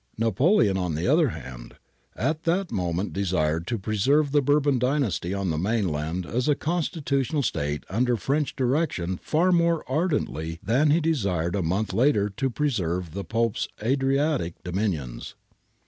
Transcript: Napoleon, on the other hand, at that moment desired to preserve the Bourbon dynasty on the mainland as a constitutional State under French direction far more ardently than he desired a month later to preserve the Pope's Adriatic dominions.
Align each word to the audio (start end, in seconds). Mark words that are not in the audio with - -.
Napoleon, 0.17 0.77
on 0.77 0.95
the 0.95 1.05
other 1.07 1.29
hand, 1.29 1.75
at 2.15 2.41
that 2.45 2.71
moment 2.71 3.13
desired 3.13 3.67
to 3.67 3.77
preserve 3.77 4.31
the 4.31 4.41
Bourbon 4.41 4.79
dynasty 4.79 5.31
on 5.31 5.51
the 5.51 5.59
mainland 5.59 6.25
as 6.25 6.47
a 6.47 6.55
constitutional 6.55 7.43
State 7.43 7.83
under 7.87 8.17
French 8.17 8.55
direction 8.55 9.19
far 9.21 9.51
more 9.51 9.83
ardently 9.87 10.57
than 10.63 10.89
he 10.89 11.01
desired 11.01 11.55
a 11.55 11.61
month 11.61 11.93
later 11.93 12.29
to 12.29 12.49
preserve 12.49 13.13
the 13.13 13.23
Pope's 13.23 13.67
Adriatic 13.79 14.55
dominions. 14.63 15.35